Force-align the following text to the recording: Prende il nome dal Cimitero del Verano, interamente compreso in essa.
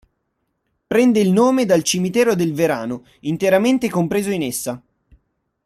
Prende 0.87 1.19
il 1.19 1.29
nome 1.31 1.65
dal 1.65 1.83
Cimitero 1.83 2.33
del 2.33 2.55
Verano, 2.55 3.03
interamente 3.19 3.87
compreso 3.87 4.31
in 4.31 4.41
essa. 4.41 4.81